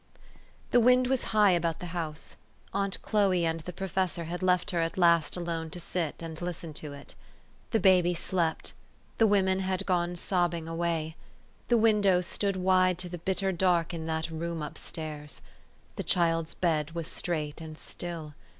[0.71, 2.35] THE wind was high about the house.
[2.73, 6.73] Aunt Chloe and the professor had left her at last alone to sit and listen
[6.73, 7.13] to it.
[7.69, 8.73] The baby slept.
[9.19, 11.17] The women had gone sobbing away.
[11.67, 15.43] The windows stood wide to the bitter dark in that room up stairs.
[15.97, 18.33] The child's bed was straight and still.